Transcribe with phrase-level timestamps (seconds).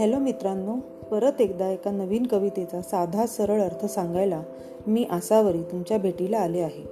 [0.00, 0.76] Hello मित्रांनो
[1.10, 4.42] परत एकदा एका नवीन कवितेचा साधा सरळ अर्थ सांगायला
[4.86, 6.84] मी आसावरी तुमच्या भेटीला आले आहे.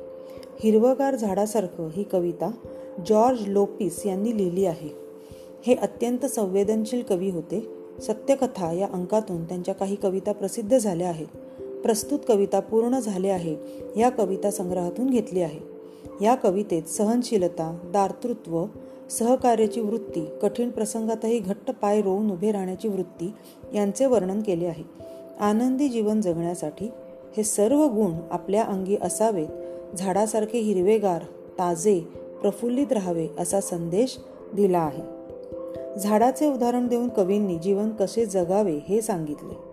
[0.61, 2.50] हिरवगार झाडासारखं ही कविता
[3.07, 4.89] जॉर्ज लोपिस यांनी लिहिली आहे.
[5.66, 7.68] हे अत्यंत संवेदनशील कवी होते.
[8.02, 11.27] सत्यकथा या अंकातून त्यांच्या काही कविता प्रसिद्ध झाल्या आहेत.
[11.62, 13.56] प्रस्तुत कविता पूर्ण झाले आहे
[13.96, 15.61] या कविता संग्रहातून घेतली आहे.
[16.25, 18.64] या कवितेत सहनशीलता दातृत्व
[19.11, 23.32] सहकार्याची वृत्ती कठीण प्रसंगातही घट्ट पाय रोवून उभे राहण्याची वृत्ती
[23.75, 24.84] यांचे वर्णन केले आहे.
[25.40, 26.90] आनंदी जीवन जगण्यासाठी
[27.36, 29.48] हे सर्व गुण आपल्या अंगी असावेत.
[29.96, 31.22] झाडासारखे हिरवेगार
[31.58, 32.00] ताजे
[32.41, 34.19] प्रफुल्लित राहावे असा संदेश
[34.55, 35.03] दिला आहे.
[36.00, 39.69] झाडाचे उदाहरण देऊन कवींनी जीवन कसे जगावे हे सांगितले.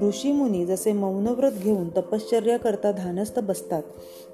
[0.00, 3.82] ऋषीमुनी जसे मौनव्रत घेऊन तपश्चर्या करता ध्यानस्थ बसतात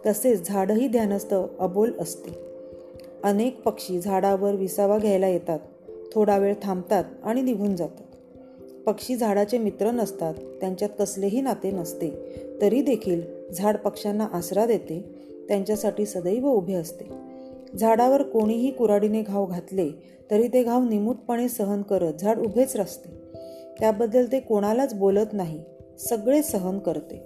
[0.07, 2.54] तसेच झाडही ध्यानस्थ अबोल असते.
[3.25, 5.59] अनेक पक्षी झाडावर विसावा घ्यायला येतात.
[6.13, 8.17] थोडा वेळ थांबतात आणि निघून जातात.
[8.87, 10.35] पक्षी झाडाचे मित्र नसतात.
[10.35, 12.11] त्यांच्यात कसलेही नाते नसते.
[12.61, 13.23] तरी देखील
[13.53, 15.15] झाड पक्ष्यांना आसरा देते.
[15.49, 17.05] त्यांच्यासाठी सदैव उभे असते.
[17.79, 19.91] झाडावर कोणीही कुराडीने घाव घातले
[20.31, 23.11] तरी ते घाव निमूटपणे सहन करत झाड उभेच रचते.
[23.81, 25.61] त्याबद्दल ते कोणालाच बोलत नाही.
[25.99, 27.23] सगळे सहन करते.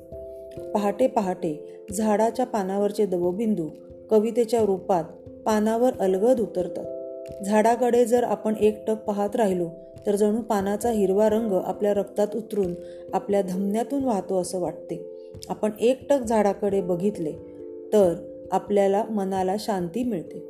[0.75, 3.69] पहाटे पहाटे झाडाच्या पानावरचे दवबिंदू
[4.11, 5.05] कवितेच्या रूपात
[5.49, 6.85] पानावर अलगद उतरतात.
[7.45, 9.69] झाडाकडे जर आपण एकटक पाहत राहिलो
[10.07, 12.75] तर जणू पानाचा हिरवा रंग आपल्या रक्तात उतरून
[13.13, 15.19] आपल्या धमन्यातून वाहतो असं वाटते.
[15.49, 17.33] आपण एकटक झाडाकडे बघितले
[17.93, 18.15] तर
[18.53, 20.45] आपल्याला मनाला शांती मिळते.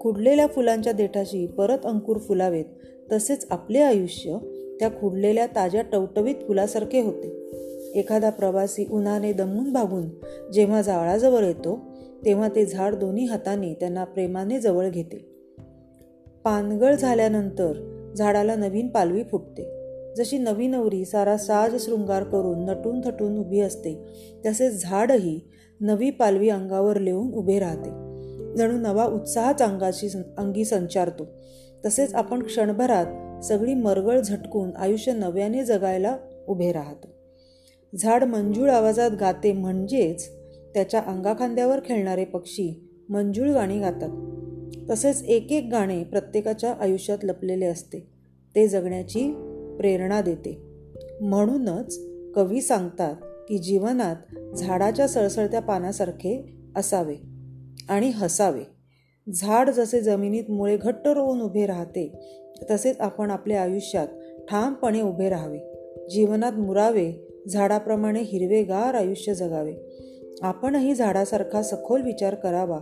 [0.00, 2.64] खुडलेल्या फुलांच्या देठाशी परत अंकुर फुलावेत
[3.12, 4.38] तसेच आपले आयुष्य
[4.80, 7.40] त्या खुडलेल्या ताज्या टवटवीत फुलासारखे होते.
[7.94, 10.08] एखादा प्रवासी उन्हाने दमून भागून
[10.52, 11.93] जेव्हा जाळाजवळ येतो
[12.24, 15.34] तेव्हा ते झाड दोन्ही हाताने त्यांना प्रेमाने जवळ घेते.
[16.44, 17.72] पानगळ झाल्यानंतर
[18.16, 19.84] झाडाला नवीन पालवी फुटते.
[20.16, 24.04] जशी नवी नवरी सारा साज शृंगार करून नटून थटून उभी असते
[24.46, 25.40] तसेच झाडही
[25.80, 27.90] नवी पालवी अंगावर लिहून उभे राहते.
[28.56, 31.26] जणू नवा उत्साहाच अंगाशी अंगी संचारतो.
[31.86, 36.16] तसेच आपण क्षणभरात सगळी मरगळ झटकून आयुष्य नव्याने जगायला
[36.48, 37.08] उभे राहतो.
[37.98, 40.43] झाड मंजूळ आवाजात गाते म्हणजेच
[40.74, 44.34] त्याच्या अंगाखांद्यावर खेळणारे पक्षी मंजूळ गाणी गातात.
[44.90, 47.98] तसेच एक एक गाणे प्रत्येकाच्या आयुष्यात लपलेले असते.
[48.56, 49.32] ते जगण्याची
[49.78, 50.62] प्रेरणा देते.
[51.20, 52.00] म्हणूनच
[52.34, 53.16] कवी सांगतात
[53.48, 54.16] की जीवनात
[54.54, 57.16] झाडाच्या सळसळत्या पानासारखे असावे
[57.88, 58.62] आणि हसावे.
[59.34, 62.12] झाड जसे जमिनीत मुळे घट्ट रोवून उभे राहते
[62.70, 64.08] तसेच आपण आपल्या आयुष्यात
[64.50, 65.58] ठामपणे उभे राहावे.
[66.10, 67.12] जीवनात मुरावे
[67.48, 69.74] झाडाप्रमाणे हिरवेगार आयुष्य जगावे.
[70.42, 72.78] आपणही झाडासारखा सखोल विचार करावा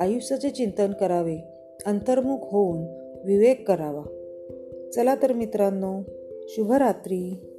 [0.00, 1.38] आयुष्याचे चिंतन करावे
[1.86, 2.78] अंतर्मुख होऊन
[3.24, 4.02] विवेक करावा.
[4.94, 6.00] चला तर मित्रांनो
[6.48, 7.51] शुभरात्री.